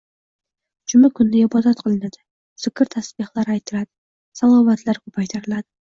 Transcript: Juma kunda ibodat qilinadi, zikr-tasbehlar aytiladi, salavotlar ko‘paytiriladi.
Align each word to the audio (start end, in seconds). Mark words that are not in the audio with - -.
Juma 0.93 1.09
kunda 1.19 1.37
ibodat 1.41 1.83
qilinadi, 1.83 2.21
zikr-tasbehlar 2.63 3.53
aytiladi, 3.57 3.91
salavotlar 4.41 5.01
ko‘paytiriladi. 5.05 5.69